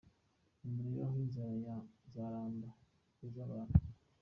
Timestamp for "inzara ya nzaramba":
1.23-2.69